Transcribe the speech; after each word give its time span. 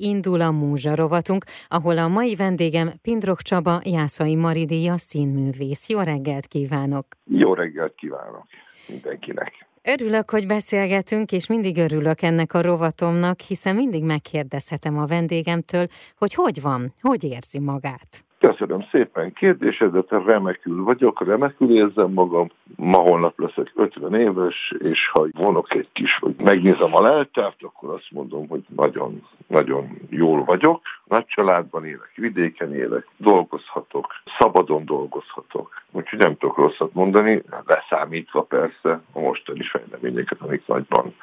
Indul 0.00 0.40
a 0.40 0.50
Múzsa 0.50 0.94
rovatunk, 0.94 1.44
ahol 1.68 1.98
a 1.98 2.08
mai 2.08 2.34
vendégem 2.34 2.92
Pindrok 3.02 3.42
Csaba, 3.42 3.80
Jászai 3.84 4.34
Maridia 4.34 4.98
színművész. 4.98 5.88
Jó 5.88 6.00
reggelt 6.00 6.46
kívánok! 6.46 7.06
Jó 7.24 7.54
reggelt 7.54 7.94
kívánok 7.94 8.46
mindenkinek! 8.88 9.52
Örülök, 9.82 10.30
hogy 10.30 10.46
beszélgetünk, 10.46 11.32
és 11.32 11.46
mindig 11.46 11.76
örülök 11.76 12.22
ennek 12.22 12.54
a 12.54 12.60
rovatomnak, 12.60 13.40
hiszen 13.40 13.74
mindig 13.74 14.04
megkérdezhetem 14.04 14.98
a 14.98 15.06
vendégemtől, 15.06 15.86
hogy 16.16 16.34
hogy 16.34 16.60
van, 16.60 16.92
hogy 17.00 17.24
érzi 17.24 17.60
magát. 17.60 18.24
Köszönöm 18.58 18.86
szépen 18.90 19.32
kérdésedet, 19.32 20.10
remekül 20.10 20.84
vagyok, 20.84 21.26
remekül 21.26 21.76
érzem 21.76 22.12
magam. 22.12 22.50
Ma 22.76 22.98
holnap 22.98 23.38
leszek 23.38 23.72
50 23.74 24.14
éves, 24.14 24.74
és 24.78 25.08
ha 25.08 25.26
vonok 25.32 25.74
egy 25.74 25.88
kis, 25.92 26.18
hogy 26.18 26.34
megnézem 26.44 26.94
a 26.94 27.02
leltárt, 27.02 27.62
akkor 27.62 27.94
azt 27.94 28.10
mondom, 28.10 28.48
hogy 28.48 28.64
nagyon, 28.76 29.22
nagyon 29.46 29.98
jól 30.10 30.44
vagyok. 30.44 30.82
Nagy 31.04 31.26
családban 31.26 31.84
élek, 31.84 32.12
vidéken 32.14 32.74
élek, 32.74 33.06
dolgozhatok, 33.16 34.06
szabadon 34.38 34.84
dolgozhatok. 34.84 35.82
Úgyhogy 35.92 36.18
nem 36.18 36.36
tudok 36.36 36.56
rosszat 36.56 36.94
mondani, 36.94 37.42
leszámítva 37.66 38.42
persze 38.42 39.00
a 39.12 39.20
mostani 39.20 39.62
fejleményeket, 39.62 40.40
amik 40.40 40.66
nagyban 40.66 41.14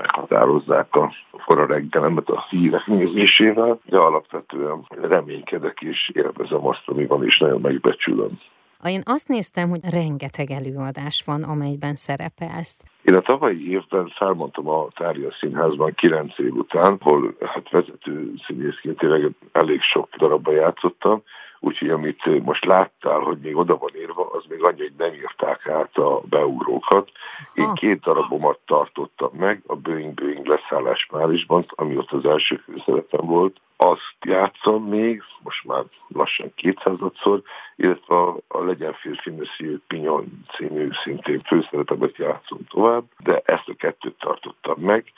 meghatározzák 0.00 0.94
a 0.94 1.12
kora 1.44 1.66
reggelemet 1.66 2.28
a 2.28 2.46
hírek 2.48 2.86
nézésével, 2.86 3.80
de 3.84 3.96
alapvetően 3.98 4.86
reménykedek 5.00 5.80
és 5.80 6.10
élvezem 6.14 6.66
azt, 6.66 6.82
ami 6.84 7.06
van, 7.06 7.24
és 7.24 7.38
nagyon 7.38 7.60
megbecsülöm. 7.60 8.38
Én 8.84 9.02
azt 9.04 9.28
néztem, 9.28 9.68
hogy 9.68 9.80
rengeteg 9.92 10.50
előadás 10.50 11.22
van, 11.26 11.42
amelyben 11.42 11.94
szerepelsz. 11.94 12.84
Én 13.02 13.14
a 13.14 13.20
tavalyi 13.20 13.70
évben 13.70 14.12
felmondtam 14.16 14.68
a 14.68 14.88
Tária 14.94 15.32
Színházban 15.32 15.94
9 15.94 16.38
év 16.38 16.54
után, 16.54 16.96
hol 17.00 17.34
hát 17.40 17.70
vezető 17.70 18.32
színészként 18.46 18.98
tényleg 18.98 19.30
elég 19.52 19.80
sok 19.80 20.08
darabban 20.16 20.54
játszottam, 20.54 21.22
Úgyhogy 21.60 21.90
amit 21.90 22.44
most 22.44 22.64
láttál, 22.64 23.18
hogy 23.18 23.38
még 23.38 23.56
oda 23.56 23.76
van 23.76 23.90
írva, 23.96 24.30
az 24.30 24.44
még 24.48 24.62
annyi, 24.62 24.80
hogy 24.80 24.92
nem 24.98 25.12
írták 25.12 25.66
át 25.66 25.96
a 25.96 26.20
beugrókat. 26.24 27.10
Én 27.54 27.74
két 27.74 28.00
darabomat 28.00 28.58
tartottam 28.66 29.30
meg, 29.32 29.62
a 29.66 29.76
Boeing 29.76 30.14
Boeing 30.14 30.46
leszállás 30.46 31.06
Párizsban, 31.10 31.66
ami 31.68 31.96
ott 31.96 32.10
az 32.10 32.24
első 32.24 32.56
főszerepem 32.56 33.26
volt. 33.26 33.56
Azt 33.76 34.16
játszom 34.20 34.84
még, 34.84 35.22
most 35.42 35.64
már 35.64 35.84
lassan 36.08 36.52
kétszázadszor, 36.54 37.42
illetve 37.76 38.16
a, 38.16 38.36
a 38.48 38.62
Legyen 38.62 38.92
férfi 38.92 39.30
Monsieur 39.30 39.78
Pignon 39.86 40.44
című 40.56 40.88
szintén 41.04 41.40
főszerepemet 41.40 42.16
játszom 42.16 42.58
tovább, 42.68 43.04
de 43.18 43.42
ezt 43.44 43.68
a 43.68 43.74
kettőt 43.74 44.18
tartottam 44.18 44.76
meg 44.78 45.12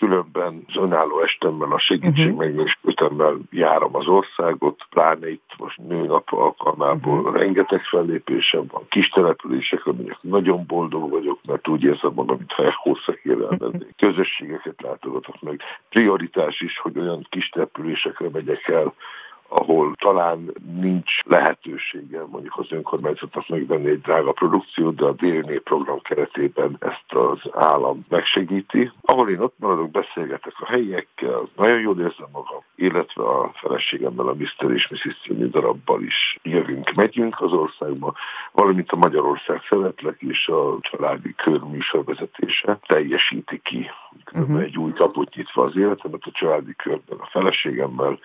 különben 0.00 0.64
az 0.66 0.76
önálló 0.76 1.20
estemmel, 1.20 1.72
a 1.72 1.78
segítség 1.78 2.36
uh-huh. 2.36 3.38
járom 3.50 3.96
az 3.96 4.06
országot, 4.06 4.86
pláne 4.90 5.30
itt 5.30 5.50
most 5.58 5.78
nőnap 5.78 6.32
alkalmából 6.32 7.18
uh-huh. 7.18 7.36
rengeteg 7.36 7.80
fellépésem 7.82 8.64
van, 8.72 8.82
kis 8.88 9.08
településekre 9.08 9.92
megyek, 9.92 10.18
nagyon 10.20 10.64
boldog 10.66 11.10
vagyok, 11.10 11.38
mert 11.46 11.68
úgy 11.68 11.82
érzem 11.82 12.12
magam, 12.14 12.36
mintha 12.36 12.64
egy 12.64 12.74
hosszakére 12.76 13.46
elmennék. 13.50 13.94
Közösségeket 13.96 14.82
látogatok 14.82 15.40
meg. 15.40 15.60
Prioritás 15.88 16.60
is, 16.60 16.78
hogy 16.78 16.98
olyan 16.98 17.26
kis 17.30 17.48
településekre 17.48 18.28
megyek 18.32 18.68
el, 18.68 18.94
ahol 19.50 19.94
talán 19.98 20.52
nincs 20.80 21.22
lehetősége 21.24 22.24
mondjuk 22.30 22.58
az 22.58 22.72
önkormányzatnak 22.72 23.48
megvenni 23.48 23.88
egy 23.88 24.00
drága 24.00 24.32
produkciót, 24.32 24.94
de 24.94 25.04
a 25.04 25.12
DNE 25.12 25.58
program 25.58 26.00
keretében 26.00 26.76
ezt 26.78 27.12
az 27.12 27.38
állam 27.52 28.04
megsegíti. 28.08 28.92
Ahol 29.00 29.30
én 29.30 29.40
ott 29.40 29.54
maradok, 29.58 29.90
beszélgetek 29.90 30.52
a 30.56 30.66
helyiekkel, 30.66 31.48
nagyon 31.56 31.80
jól 31.80 32.00
érzem 32.00 32.28
magam, 32.32 32.62
illetve 32.74 33.22
a 33.24 33.50
feleségemmel, 33.54 34.28
a 34.28 34.34
Mr. 34.34 34.70
és 34.70 34.88
Mrs. 34.88 35.20
című 35.22 35.46
darabbal 35.46 36.02
is 36.02 36.38
jövünk, 36.42 36.92
megyünk 36.94 37.40
az 37.40 37.52
országba, 37.52 38.14
valamint 38.52 38.90
a 38.90 38.96
Magyarország 38.96 39.60
szeretlek 39.68 40.22
és 40.22 40.48
a 40.48 40.76
családi 40.80 41.34
kör 41.34 41.60
műsorvezetése 41.60 42.78
teljesíti 42.86 43.60
ki 43.62 43.90
uh-huh. 44.32 44.60
egy 44.60 44.78
új 44.78 44.92
kaput 44.92 45.34
nyitva 45.34 45.64
az 45.64 45.76
életemet 45.76 46.22
a 46.24 46.30
családi 46.30 46.74
körben, 46.76 47.18
a 47.18 47.28
feleségemmel, 47.30 48.18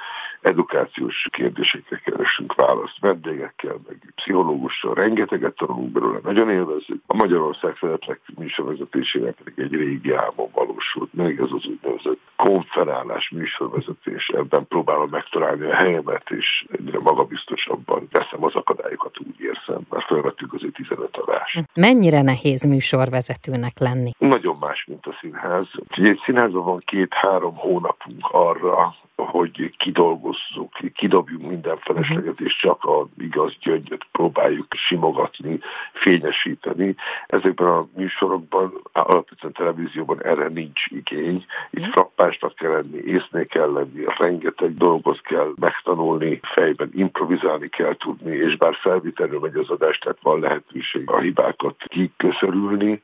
edukációs 0.45 1.27
kérdésekre 1.31 1.97
keresünk 1.97 2.55
választ 2.55 2.99
vendégekkel, 2.99 3.79
meg 3.87 4.13
pszichológussal, 4.15 4.93
rengeteget 4.93 5.55
tanulunk 5.55 5.91
belőle, 5.91 6.19
nagyon 6.23 6.49
élvezzük. 6.49 7.01
A 7.07 7.15
Magyarország 7.15 7.77
szeretlek 7.79 8.19
műsorvezetésének 8.37 9.35
pedig 9.43 9.59
egy 9.59 9.73
régi 9.73 10.13
álmom 10.13 10.49
valósult 10.53 11.13
meg, 11.13 11.39
ez 11.39 11.51
az 11.51 11.65
úgynevezett 11.65 12.19
konferálás 12.35 13.29
műsorvezetés. 13.29 14.27
Ebben 14.27 14.67
próbálom 14.67 15.09
megtalálni 15.09 15.65
a 15.65 15.75
helyemet, 15.75 16.29
és 16.29 16.65
egyre 16.71 16.99
magabiztosabban 16.99 18.07
teszem 18.11 18.43
az 18.43 18.55
akadályokat, 18.55 19.19
úgy 19.19 19.39
érzem, 19.39 19.81
mert 19.89 20.05
felvettük 20.05 20.53
azért 20.53 20.73
15 20.73 21.17
adás. 21.17 21.59
Mennyire 21.73 22.21
nehéz 22.21 22.63
műsorvezetőnek 22.63 23.79
lenni? 23.79 24.11
Nagyon 24.17 24.57
más, 24.59 24.85
mint 24.87 25.05
a 25.05 25.17
színház. 25.21 25.67
Ugye 25.97 26.09
egy 26.09 26.21
színházban 26.25 26.63
van 26.63 26.81
két-három 26.85 27.55
hónapunk 27.55 28.27
arra, 28.31 28.95
hogy 29.15 29.73
kidolgozzuk, 29.77 30.73
kidobjuk 30.93 31.41
minden 31.41 31.77
felesleget, 31.77 32.39
és 32.39 32.57
csak 32.57 32.83
a 32.83 33.07
igaz 33.17 33.53
gyöngyöt 33.59 34.05
próbáljuk 34.11 34.73
simogatni, 34.87 35.59
fényesíteni. 35.93 36.95
Ezekben 37.25 37.67
a 37.67 37.87
műsorokban, 37.95 38.73
alapvetően 38.91 39.53
televízióban 39.53 40.23
erre 40.23 40.47
nincs 40.47 40.85
igény. 40.85 41.45
Itt 41.69 41.81
mhm. 41.81 41.91
frappásnak 41.91 42.55
kell 42.55 42.71
lenni, 42.71 42.97
észné 42.97 43.45
kell 43.45 43.71
lenni, 43.71 44.03
rengeteg 44.17 44.73
dolgot 44.73 45.21
kell 45.21 45.53
megtanulni, 45.59 46.39
fejben 46.43 46.89
improvizálni 46.93 47.69
kell 47.69 47.95
tudni, 47.95 48.35
és 48.35 48.57
bár 48.57 48.75
felvitelről 48.75 49.39
megy 49.39 49.55
az 49.55 49.69
adás, 49.69 49.97
tehát 49.97 50.17
van 50.21 50.39
lehetőség 50.39 51.09
a 51.09 51.19
hibákat 51.19 51.75
kiköszörülni, 51.87 53.01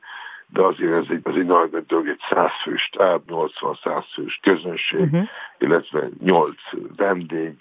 de 0.52 0.62
azért 0.62 0.92
ez 0.92 1.04
egy, 1.08 1.20
ez 1.24 1.34
egy 1.34 1.46
nagy 1.46 1.86
dolog, 1.86 2.08
egy 2.08 2.20
százfős 2.30 2.90
táb, 2.96 3.22
80-100 3.28 4.04
fős 4.14 4.38
közönség, 4.42 5.00
uh-huh. 5.00 5.28
illetve 5.58 6.08
8 6.20 6.56
vendég, 6.96 7.56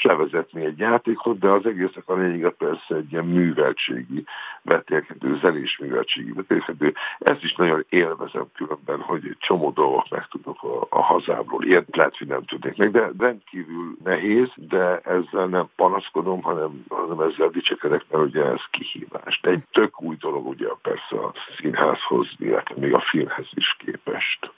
és 0.00 0.06
levezetni 0.06 0.64
egy 0.64 0.78
játékot, 0.78 1.38
de 1.38 1.48
az 1.48 1.66
egésznek 1.66 2.08
a 2.08 2.14
lényege 2.14 2.50
persze 2.50 2.94
egy 2.94 3.12
ilyen 3.12 3.24
műveltségi 3.24 4.24
vetélkedő, 4.62 5.38
zenés 5.38 5.78
műveltségi 5.78 6.32
vetélkedő. 6.32 6.94
Ezt 7.18 7.42
is 7.42 7.54
nagyon 7.54 7.84
élvezem 7.88 8.46
különben, 8.54 9.00
hogy 9.00 9.26
egy 9.26 9.36
csomó 9.38 9.70
dolgok 9.70 10.08
meg 10.08 10.26
tudok 10.30 10.62
a, 10.62 10.86
a 10.88 11.02
hazámról. 11.02 11.64
Ilyet 11.64 11.96
lehet, 11.96 12.16
hogy 12.16 12.26
nem 12.26 12.44
tudnék 12.44 12.76
meg, 12.76 12.90
de 12.90 13.10
rendkívül 13.18 13.96
nehéz, 14.04 14.48
de 14.54 14.98
ezzel 14.98 15.46
nem 15.46 15.68
panaszkodom, 15.76 16.42
hanem, 16.42 16.84
hanem 16.88 17.20
ezzel 17.20 17.48
dicsekedek, 17.48 18.04
mert 18.10 18.24
ugye 18.24 18.44
ez 18.44 18.62
kihívás. 18.70 19.40
De 19.42 19.50
egy 19.50 19.64
tök 19.72 20.02
új 20.02 20.16
dolog 20.16 20.46
ugye 20.46 20.68
persze 20.82 21.16
a 21.24 21.32
színházhoz, 21.58 22.28
illetve 22.38 22.74
még 22.78 22.94
a 22.94 23.00
filmhez 23.00 23.48
is 23.54 23.76
képest. 23.78 24.50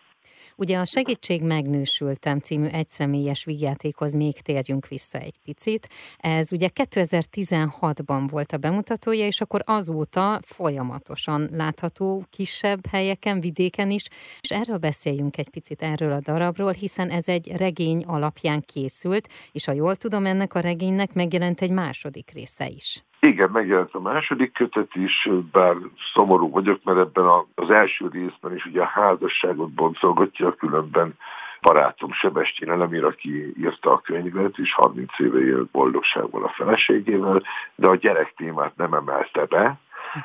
Ugye 0.57 0.79
a 0.79 0.85
Segítség 0.85 1.43
megnősültem 1.43 2.39
című 2.39 2.67
egyszemélyes 2.67 3.45
vígjátékhoz 3.45 4.13
még 4.13 4.41
térjünk 4.41 4.89
vissza 4.89 5.19
egy 5.19 5.39
picit. 5.45 5.89
Ez 6.17 6.53
ugye 6.53 6.69
2016-ban 6.75 8.27
volt 8.31 8.53
a 8.53 8.57
bemutatója, 8.57 9.27
és 9.27 9.41
akkor 9.41 9.63
azóta 9.65 10.41
folyamatosan 10.45 11.49
látható 11.53 12.25
kisebb 12.31 12.87
helyeken, 12.87 13.41
vidéken 13.41 13.91
is, 13.91 14.05
és 14.41 14.51
erről 14.51 14.79
beszéljünk 14.79 15.39
egy 15.39 15.49
picit 15.49 15.83
erről 15.83 16.13
a 16.13 16.21
darabról, 16.21 16.73
hiszen 16.73 17.11
ez 17.11 17.29
egy 17.29 17.53
regény 17.57 18.03
alapján 18.03 18.61
készült, 18.61 19.29
és 19.53 19.65
ha 19.65 19.73
jól 19.73 19.97
tudom, 19.97 20.27
ennek 20.27 20.55
a 20.55 20.61
regénynek 20.61 21.13
megjelent 21.13 21.61
egy 21.61 21.71
második 21.71 22.31
része 22.31 22.69
is. 22.69 23.05
Igen, 23.27 23.51
megjelent 23.51 23.95
a 23.95 24.01
második 24.01 24.53
kötet 24.53 24.95
is, 24.95 25.29
bár 25.53 25.77
szomorú 26.13 26.51
vagyok, 26.51 26.85
mert 26.85 26.99
ebben 26.99 27.25
az 27.55 27.71
első 27.71 28.09
részben 28.13 28.55
is 28.55 28.65
ugye 28.65 28.81
a 28.81 28.87
házasságot 28.87 29.71
boncolgatja, 29.71 30.55
különben 30.55 31.15
barátom 31.61 32.13
Sebestyén 32.13 32.71
Elemir, 32.71 33.05
aki 33.05 33.55
írta 33.59 33.93
a 33.93 34.01
könyvet, 34.01 34.59
és 34.59 34.75
30 34.75 35.19
éve 35.19 35.39
élt 35.39 35.71
boldogságban 35.71 36.43
a 36.43 36.49
feleségével, 36.49 37.43
de 37.75 37.87
a 37.87 37.97
gyerek 37.97 38.35
témát 38.37 38.77
nem 38.77 38.95
emelte 38.95 39.45
be, 39.45 39.79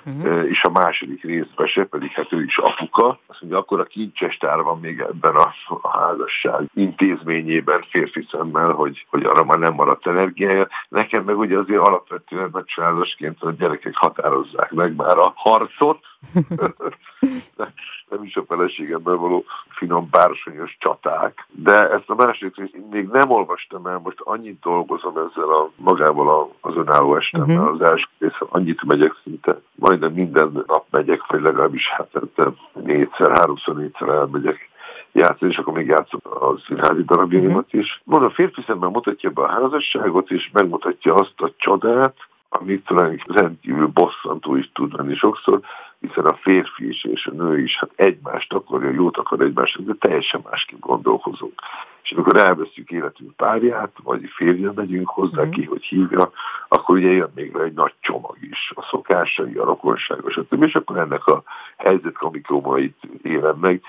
uh-huh. 0.05 0.49
és 0.49 0.63
a 0.63 0.69
második 0.69 1.23
részben 1.23 1.67
se, 1.67 1.83
pedig 1.83 2.11
hát 2.11 2.33
ő 2.33 2.43
is 2.43 2.57
apuka. 2.57 3.19
Azt 3.27 3.41
mondja, 3.41 3.59
akkor 3.59 3.79
a 3.79 3.83
kincsestár 3.83 4.61
van 4.61 4.79
még 4.79 4.99
ebben 4.99 5.35
a, 5.35 5.53
a 5.81 5.97
házasság 5.97 6.69
intézményében 6.73 7.85
férfi 7.89 8.27
szemmel, 8.31 8.71
hogy, 8.71 9.05
hogy 9.09 9.23
arra 9.23 9.43
már 9.43 9.57
nem 9.57 9.73
maradt 9.73 10.07
energiája. 10.07 10.67
Nekem 10.89 11.23
meg 11.23 11.37
ugye 11.37 11.57
azért 11.57 11.87
alapvetően 11.87 12.49
nagy 12.51 12.65
családosként 12.65 13.41
a 13.41 13.51
gyerekek 13.51 13.95
határozzák 13.95 14.71
meg 14.71 14.95
már 14.95 15.17
a 15.17 15.33
harcot, 15.35 15.99
nem 18.09 18.23
is 18.23 18.35
a 18.35 18.43
feleségemmel 18.47 19.15
való 19.15 19.45
finom 19.69 20.07
bársonyos 20.11 20.77
csaták. 20.79 21.47
De 21.51 21.89
ezt 21.89 22.09
a 22.09 22.15
második 22.15 22.55
részt 22.55 22.75
még 22.91 23.07
nem 23.07 23.29
olvastam 23.29 23.85
el, 23.85 23.99
most 24.03 24.19
annyit 24.19 24.59
dolgozom 24.59 25.17
ezzel 25.17 25.49
a 25.49 25.69
magával 25.75 26.51
az 26.61 26.75
önálló 26.75 27.15
estemmel, 27.15 27.57
uh-huh. 27.57 27.81
az 27.81 27.89
első 27.89 28.05
részen 28.19 28.47
annyit 28.49 28.83
megyek 28.83 29.15
szinte, 29.23 29.61
majdnem 29.75 30.13
minden 30.13 30.63
nap 30.67 30.85
megyek, 30.89 31.25
vagy 31.27 31.41
legalábbis 31.41 31.87
hát 31.87 32.09
négyszer, 32.73 33.37
háromszor, 33.37 33.75
négyszer 33.75 34.07
elmegyek 34.07 34.69
játszani, 35.11 35.51
és 35.51 35.57
akkor 35.57 35.73
még 35.73 35.87
játszott 35.87 36.25
a 36.25 36.57
színházi 36.67 37.03
darabjaimat 37.03 37.65
uh-huh. 37.65 37.81
is. 37.81 38.01
Mondom, 38.03 38.29
a 38.29 38.33
férfi 38.33 38.63
szemben 38.67 38.91
mutatja 38.91 39.29
be 39.29 39.41
a 39.41 39.51
házasságot, 39.51 40.31
és 40.31 40.49
megmutatja 40.53 41.13
azt 41.13 41.41
a 41.41 41.51
csodát, 41.57 42.15
amit 42.49 42.85
tulajdonképpen 42.85 43.35
rendkívül 43.35 43.87
bosszantó 43.87 44.55
is 44.55 44.69
tud 44.73 44.93
lenni 44.93 45.15
sokszor, 45.15 45.59
hiszen 45.99 46.25
a 46.25 46.35
férfi 46.35 46.87
is 46.87 47.03
és 47.03 47.25
a 47.25 47.31
nő 47.31 47.59
is 47.59 47.77
hát 47.77 47.91
egymást 47.95 48.53
akarja, 48.53 48.89
jót 48.89 49.17
akar 49.17 49.41
egymást, 49.41 49.83
de 49.83 49.93
teljesen 49.99 50.41
másképp 50.49 50.79
gondolkozunk. 50.79 51.61
És 52.03 52.11
amikor 52.11 52.35
elveszünk 52.35 52.89
életünk 52.89 53.35
párját, 53.35 53.91
vagy 54.03 54.29
férjön 54.35 54.73
megyünk 54.75 55.09
hozzá, 55.09 55.45
mm. 55.45 55.49
ki 55.49 55.65
hogy 55.65 55.83
hívja, 55.83 56.31
akkor 56.67 56.95
ugye 56.95 57.11
jön 57.11 57.31
még 57.35 57.55
egy 57.55 57.73
nagy 57.73 57.93
csomag 57.99 58.37
is, 58.39 58.71
a 58.75 58.87
szokásai, 58.89 59.55
a 59.55 59.65
rokonságos, 59.65 60.33
stb. 60.33 60.63
És 60.63 60.75
akkor 60.75 60.97
ennek 60.97 61.25
a 61.25 61.43
helyzet 61.77 62.17
komikumait 62.17 62.97
élem 63.21 63.57
meg 63.59 63.81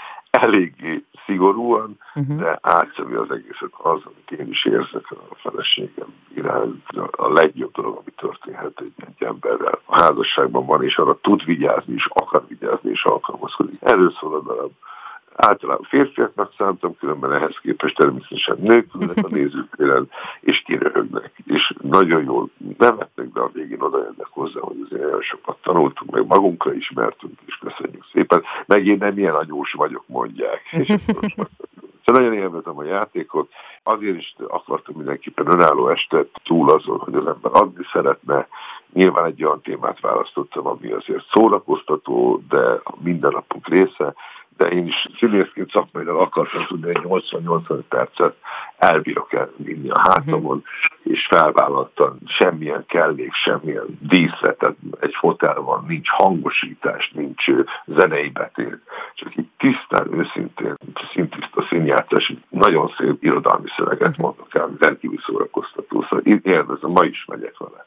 eléggé 0.42 1.04
szigorúan, 1.26 1.98
uh-huh. 2.14 2.36
de 2.36 2.58
átszövi 2.62 3.14
az 3.14 3.30
egészet 3.30 3.72
az, 3.76 4.00
amit 4.04 4.40
én 4.40 4.48
is 4.48 4.64
érzek 4.64 5.10
a 5.10 5.34
feleségem 5.34 6.14
iránt. 6.34 6.86
A 7.10 7.32
legjobb 7.32 7.72
dolog, 7.72 7.96
ami 7.96 8.12
történhet 8.16 8.80
egy, 8.80 8.92
egy 8.96 9.26
emberrel. 9.26 9.78
A 9.84 10.00
házasságban 10.00 10.66
van, 10.66 10.84
és 10.84 10.96
arra 10.96 11.18
tud 11.20 11.44
vigyázni, 11.44 11.94
és 11.94 12.06
akar 12.08 12.44
vigyázni, 12.48 12.90
és 12.90 13.04
alkalmazkodik. 13.04 13.78
Erről 13.80 14.12
szól 14.20 14.34
a 14.34 14.40
darab 14.40 14.72
általában 15.38 15.86
férfiaknak 15.88 16.52
szántam, 16.56 16.96
különben 16.98 17.32
ehhez 17.32 17.56
képest 17.62 17.96
természetesen 17.96 18.56
nők 18.60 18.86
ülnek 18.94 19.16
a 19.16 19.34
nézőtéren, 19.36 20.10
és 20.40 20.62
kiröhögnek, 20.64 21.32
és 21.46 21.74
nagyon 21.82 22.22
jól 22.22 22.48
nevetnek, 22.78 23.32
de 23.32 23.40
a 23.40 23.50
végén 23.52 23.80
oda 23.80 23.98
jönnek 23.98 24.28
hozzá, 24.30 24.60
hogy 24.60 24.76
azért 24.84 25.02
nagyon 25.02 25.22
sokat 25.22 25.56
tanultunk, 25.62 26.10
meg 26.10 26.26
magunkra 26.26 26.74
ismertünk, 26.74 27.38
és 27.46 27.54
köszönjük 27.56 28.04
szépen, 28.12 28.42
meg 28.66 28.86
én 28.86 28.98
nem 28.98 29.18
ilyen 29.18 29.34
anyós 29.34 29.72
vagyok, 29.72 30.04
mondják. 30.06 30.62
Szóval 32.08 32.22
nagyon 32.22 32.42
élvezem 32.42 32.78
a 32.78 32.84
játékot, 32.84 33.50
azért 33.82 34.16
is 34.16 34.34
akartam 34.46 34.94
mindenképpen 34.96 35.46
önálló 35.46 35.88
estet 35.88 36.28
túl 36.44 36.70
azon, 36.70 36.98
hogy 36.98 37.14
az 37.14 37.26
ember 37.26 37.50
adni 37.54 37.84
szeretne. 37.92 38.48
Nyilván 38.92 39.24
egy 39.24 39.44
olyan 39.44 39.60
témát 39.60 40.00
választottam, 40.00 40.66
ami 40.66 40.90
azért 40.90 41.26
szórakoztató, 41.30 42.42
de 42.48 42.80
a 42.84 42.94
mindennapok 42.98 43.68
része, 43.68 44.14
de 44.58 44.66
én 44.66 44.86
is 44.86 45.08
színészként 45.18 45.70
szakmailag 45.70 46.20
akartam 46.20 46.66
tudni, 46.66 46.92
hogy 46.94 47.22
80-80 47.30 47.80
percet 47.88 48.34
elbírok 48.76 49.48
vinni 49.56 49.88
a 49.88 50.00
hátamon, 50.00 50.56
uh-huh. 50.56 50.62
és 51.02 51.26
felvállaltam 51.26 52.18
semmilyen 52.26 52.84
kellék, 52.86 53.32
semmilyen 53.32 53.98
díszletet, 54.00 54.76
egy 55.00 55.14
fotel 55.14 55.60
van, 55.60 55.84
nincs 55.88 56.08
hangosítás, 56.08 57.10
nincs 57.14 57.44
zenei 57.86 58.28
betét, 58.28 58.78
csak 59.14 59.36
így 59.36 59.48
tisztán, 59.58 60.18
őszintén, 60.18 60.74
szintiszta 61.12 61.66
színjátszás, 61.68 62.32
nagyon 62.48 62.94
szép 62.98 63.22
irodalmi 63.24 63.68
szöveget 63.76 64.08
uh-huh. 64.08 64.24
mondok 64.24 64.54
el, 64.54 64.70
rendkívül 64.78 65.18
szórakoztató, 65.18 66.02
szóval 66.02 66.24
én 66.24 66.40
élvezem, 66.42 66.90
ma 66.90 67.04
is 67.04 67.24
megyek 67.24 67.58
vele. 67.58 67.84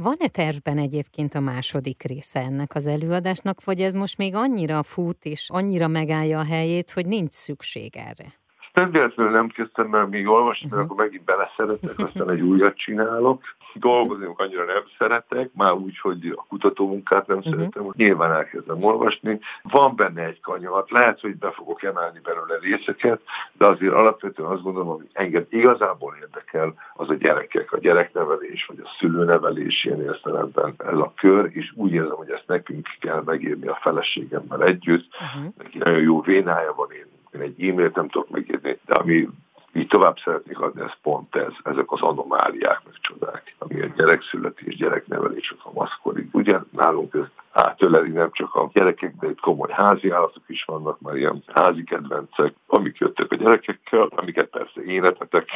Van-e 0.00 0.28
tervben 0.28 0.78
egyébként 0.78 1.34
a 1.34 1.40
második 1.40 2.02
része 2.02 2.40
ennek 2.40 2.74
az 2.74 2.86
előadásnak, 2.86 3.64
vagy 3.64 3.80
ez 3.80 3.92
most 3.92 4.16
még 4.16 4.34
annyira 4.34 4.82
fut 4.82 5.24
és 5.24 5.50
annyira 5.50 5.88
megállja 5.88 6.38
a 6.38 6.44
helyét, 6.44 6.90
hogy 6.90 7.06
nincs 7.06 7.32
szükség 7.32 7.96
erre? 7.96 8.34
Nem 8.78 8.90
véletlenül 8.90 9.32
nem 9.32 9.48
kezdtem 9.48 9.94
el 9.94 10.06
még 10.06 10.28
olvasni, 10.28 10.64
uh-huh. 10.64 10.78
mert 10.78 10.90
akkor 10.90 11.04
megint 11.04 11.24
beleszeretek, 11.24 11.90
aztán 11.96 12.30
egy 12.30 12.40
újat 12.40 12.76
csinálok. 12.76 13.42
Dolgozni 13.74 14.28
annyira 14.36 14.64
nem 14.64 14.82
szeretek, 14.98 15.50
már 15.54 15.72
úgy, 15.72 15.98
hogy 15.98 16.34
a 16.36 16.44
kutatómunkát 16.48 17.26
nem 17.26 17.36
uh-huh. 17.36 17.54
szeretem, 17.54 17.90
nyilván 17.92 18.32
elkezdem 18.32 18.84
olvasni. 18.84 19.40
Van 19.62 19.96
benne 19.96 20.24
egy 20.24 20.40
kanyar, 20.40 20.84
lehet, 20.88 21.20
hogy 21.20 21.36
be 21.36 21.50
fogok 21.50 21.82
emelni 21.82 22.20
belőle 22.22 22.58
részeket, 22.60 23.20
de 23.52 23.66
azért 23.66 23.92
alapvetően 23.92 24.50
azt 24.50 24.62
gondolom, 24.62 24.96
hogy 24.96 25.08
engem 25.12 25.46
igazából 25.48 26.16
érdekel, 26.20 26.74
az 26.94 27.10
a 27.10 27.14
gyerekek, 27.14 27.72
a 27.72 27.78
gyereknevelés, 27.78 28.66
vagy 28.66 28.80
a 28.84 28.88
szülőnevelés 28.98 29.84
ilyen 29.84 30.02
értelemben 30.02 30.74
ez 30.78 30.98
a 30.98 31.12
kör, 31.16 31.50
és 31.52 31.72
úgy 31.74 31.92
érzem, 31.92 32.16
hogy 32.16 32.30
ezt 32.30 32.46
nekünk 32.46 32.86
kell 33.00 33.22
megírni 33.24 33.66
a 33.66 33.78
feleségemmel 33.80 34.62
együtt. 34.62 35.06
Uh-huh. 35.12 35.52
Neki 35.58 35.78
nagyon 35.78 36.00
jó 36.00 36.20
vénája 36.20 36.72
van, 36.76 36.88
én 36.90 37.06
én 37.30 37.40
egy 37.40 37.68
e-mailt 37.68 37.94
nem 37.94 38.08
tudok 38.08 38.30
megírni, 38.30 38.78
de 38.86 38.94
ami 38.94 39.28
így 39.72 39.86
tovább 39.86 40.18
szeretnék 40.18 40.60
adni, 40.60 40.80
ez 40.80 40.92
pont 41.02 41.36
ez, 41.36 41.52
ezek 41.64 41.92
az 41.92 42.00
anomáliák, 42.00 42.80
meg 42.84 42.94
csodák, 43.00 43.54
ami 43.58 43.80
a 43.80 43.86
gyerekszületés, 43.96 44.76
gyereknevelés, 44.76 45.54
a 45.62 45.72
maszkorig. 45.72 46.28
Ugye 46.32 46.58
nálunk 46.70 47.14
ez 47.14 47.26
átöleli 47.52 48.10
nem 48.10 48.30
csak 48.32 48.54
a 48.54 48.70
gyerekek, 48.72 49.14
de 49.20 49.28
itt 49.30 49.40
komoly 49.40 49.70
házi 49.72 50.10
állatok 50.10 50.42
is 50.46 50.64
vannak, 50.64 51.00
már 51.00 51.16
ilyen 51.16 51.42
házi 51.46 51.84
kedvencek, 51.84 52.54
amik 52.66 52.98
jöttek 52.98 53.32
a 53.32 53.34
gyerekekkel, 53.34 54.08
amiket 54.16 54.48
persze 54.48 54.82
énetetek, 54.84 55.48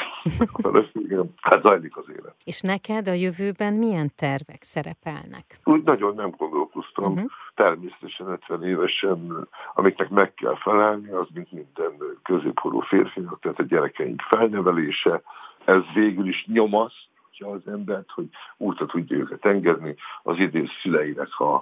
hát 1.40 1.62
zajlik 1.62 1.96
az 1.96 2.04
élet. 2.08 2.34
És 2.44 2.60
neked 2.60 3.08
a 3.08 3.12
jövőben 3.12 3.74
milyen 3.74 4.10
tervek 4.16 4.62
szerepelnek? 4.62 5.44
Úgy 5.64 5.82
nagyon 5.82 6.14
nem 6.14 6.30
gondolkoztam. 6.36 7.12
Uh-huh. 7.12 7.30
Természetesen 7.54 8.26
50 8.26 8.64
évesen, 8.64 9.48
amiknek 9.74 10.08
meg 10.08 10.34
kell 10.34 10.56
felelni, 10.56 11.10
az 11.10 11.26
mint 11.34 11.52
minden 11.52 11.92
középkorú 12.22 12.80
férfinak, 12.80 13.40
tehát 13.40 13.58
a 13.58 13.62
gyerekeink 13.62 14.20
felnevelése, 14.20 15.22
ez 15.64 15.82
végül 15.94 16.28
is 16.28 16.46
nyomaszt, 16.46 17.10
az 17.42 17.66
embert, 17.66 18.10
hogy 18.10 18.28
útra 18.56 18.86
tudja 18.86 19.16
őket 19.16 19.44
engedni, 19.44 19.94
az 20.22 20.38
idén 20.38 20.70
szüleinek 20.82 21.38
a, 21.38 21.54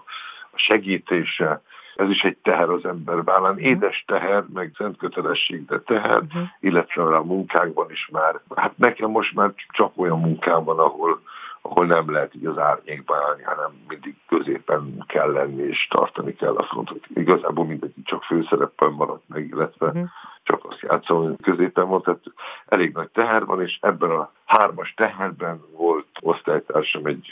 a 0.51 0.59
segítése, 0.59 1.63
ez 2.01 2.09
is 2.09 2.23
egy 2.23 2.37
teher 2.37 2.69
az 2.69 2.85
ember 2.85 3.25
vállán, 3.25 3.53
uh-huh. 3.53 3.67
édes 3.67 4.05
teher, 4.07 4.45
meg 4.55 4.73
szent 4.77 4.97
kötelesség, 4.97 5.65
de 5.65 5.81
teher, 5.81 6.17
uh-huh. 6.17 6.43
illetve 6.61 7.03
a 7.03 7.23
munkákban 7.23 7.91
is 7.91 8.09
már. 8.13 8.41
Hát 8.55 8.77
nekem 8.77 9.11
most 9.11 9.35
már 9.35 9.53
csak 9.69 9.93
olyan 9.97 10.21
munkám 10.21 10.65
van, 10.65 10.79
ahol, 10.79 11.21
ahol 11.61 11.87
nem 11.87 12.11
lehet 12.11 12.35
így 12.35 12.47
az 12.47 12.59
árnyékba 12.59 13.17
állni, 13.29 13.43
hanem 13.43 13.71
mindig 13.89 14.15
középen 14.29 15.05
kell 15.07 15.33
lenni, 15.33 15.63
és 15.63 15.87
tartani 15.91 16.35
kell 16.35 16.57
a 16.57 16.63
frontot. 16.63 17.05
Igazából 17.15 17.65
mindegyik 17.65 18.05
csak 18.05 18.23
főszereppen 18.23 18.93
maradt 18.93 19.29
meg, 19.29 19.49
illetve 19.49 19.87
uh-huh. 19.87 20.09
Csak 20.51 20.65
azt 20.65 20.81
játszom, 20.81 21.23
hogy 21.23 21.37
középen 21.43 21.89
van, 21.89 22.03
tehát 22.03 22.23
elég 22.67 22.93
nagy 22.93 23.09
teher 23.09 23.45
van, 23.45 23.63
és 23.63 23.79
ebben 23.81 24.11
a 24.11 24.33
hármas 24.45 24.95
teherben 24.97 25.61
volt 25.77 26.07
osztálytársam 26.21 27.07
egy 27.07 27.27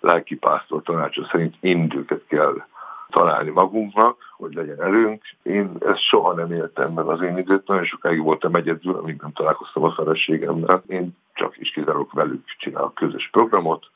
lelkipásztor 0.00 0.82
tanácsa 0.82 1.28
szerint 1.30 1.56
indőket 1.60 2.22
kell 2.26 2.54
találni 3.10 3.50
magunknak, 3.50 4.16
hogy 4.36 4.54
legyen 4.54 4.82
erőnk. 4.82 5.22
Én 5.42 5.76
ezt 5.80 6.02
soha 6.02 6.34
nem 6.34 6.52
éltem 6.52 6.92
meg 6.92 7.06
az 7.06 7.22
én 7.22 7.38
időt, 7.38 7.66
nagyon 7.66 7.84
sokáig 7.84 8.22
voltam 8.22 8.54
egyedül, 8.54 8.96
amíg 8.96 9.20
nem 9.20 9.32
találkoztam 9.32 9.82
a 9.82 9.92
feleségemmel. 9.92 10.82
Én 10.86 11.16
csak 11.34 11.58
is 11.58 11.70
kizárólag 11.70 12.08
velük 12.12 12.44
csinálok 12.58 12.94
közös 12.94 13.28
programot. 13.32 13.86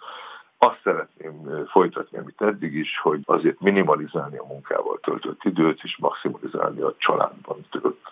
Azt 0.58 0.80
szeretném 0.82 1.66
folytatni, 1.66 2.18
amit 2.18 2.40
eddig 2.40 2.74
is, 2.74 2.98
hogy 3.00 3.20
azért 3.24 3.60
minimalizálni 3.60 4.36
a 4.36 4.46
munkával 4.46 4.98
töltött 5.02 5.44
időt, 5.44 5.80
és 5.82 5.96
maximalizálni 5.96 6.80
a 6.80 6.94
családban 6.98 7.66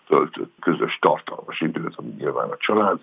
töltött 0.06 0.52
közös 0.60 0.98
tartalmas 1.00 1.60
időt, 1.60 1.94
ami 1.96 2.14
nyilván 2.18 2.50
a 2.50 2.56
család, 2.56 3.00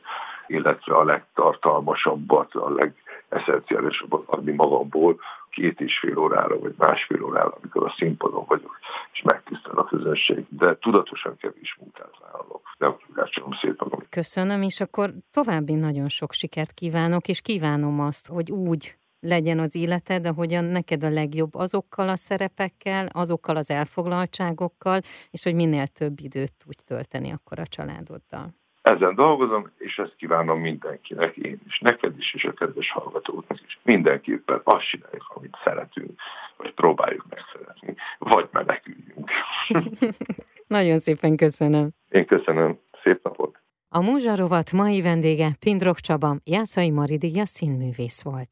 illetve 0.48 0.96
a 0.96 1.04
legtartalmasabbat, 1.04 2.54
a 2.54 2.70
legesszenciálisabbat 2.70 4.24
adni 4.26 4.52
magamból, 4.52 5.20
két 5.50 5.82
és 5.82 6.00
fél 6.00 6.18
órára, 6.18 6.60
vagy 6.60 6.74
másfél 6.78 7.24
órára, 7.24 7.58
amikor 7.62 7.84
a 7.84 7.94
színpadon 7.98 8.46
vagyok, 8.48 8.80
és 9.14 9.22
megtisztel 9.22 9.78
a 9.78 9.84
közönség, 9.84 10.46
de 10.50 10.78
tudatosan 10.78 11.38
kevés 11.38 11.78
munkát 11.80 12.14
vállalok. 12.22 12.62
Nem 12.78 12.96
kíváncsiam 13.08 13.52
szépen. 13.62 13.88
Köszönöm, 14.10 14.62
és 14.62 14.80
akkor 14.82 15.10
további 15.32 15.76
nagyon 15.76 16.08
sok 16.08 16.32
sikert 16.32 16.72
kívánok, 16.72 17.28
és 17.28 17.42
kívánom 17.42 18.00
azt, 18.00 18.28
hogy 18.28 18.52
úgy 18.52 18.96
legyen 19.22 19.60
az 19.60 19.75
életed, 19.75 20.25
ahogyan 20.25 20.63
neked 20.63 21.04
a 21.04 21.10
legjobb 21.10 21.56
azokkal 21.56 22.10
a 22.10 22.16
szerepekkel, 22.16 23.08
azokkal 23.12 23.56
az 23.56 23.70
elfoglaltságokkal, 23.70 25.00
és 25.32 25.44
hogy 25.44 25.56
minél 25.56 25.88
több 25.88 26.20
időt 26.22 26.54
tudj 26.66 26.84
tölteni 26.86 27.32
akkor 27.32 27.60
a 27.60 27.66
családoddal. 27.66 28.60
Ezen 28.82 29.16
dolgozom, 29.16 29.72
és 29.78 29.98
ezt 29.98 30.16
kívánom 30.16 30.60
mindenkinek, 30.60 31.38
én 31.38 31.60
is, 31.68 31.80
neked 31.80 32.18
is, 32.18 32.34
és 32.34 32.44
a 32.44 32.54
kedves 32.54 32.92
hallgatóknak 32.92 33.62
is. 33.68 33.80
Mindenképpen 33.84 34.62
azt 34.63 34.86
csináljuk, 34.90 35.32
amit 35.36 35.58
szeretünk, 35.63 36.20
vagy 36.58 36.74
próbáljuk 36.74 37.25
megszeretni, 37.30 37.96
vagy 38.18 38.48
meneküljünk. 38.51 39.30
Nagyon 40.78 41.00
szépen 41.00 41.36
köszönöm. 41.36 41.90
Én 42.10 42.25
köszönöm. 42.25 42.80
Szép 43.04 43.24
napot. 43.24 43.60
A 43.90 44.01
Múzsarovat 44.01 44.72
mai 44.72 45.01
vendége 45.01 45.50
Pindrok 45.60 46.00
Csaba, 46.00 46.36
Jászai 46.44 46.92
Maridia 46.92 47.46
színművész 47.46 48.24
volt. 48.24 48.51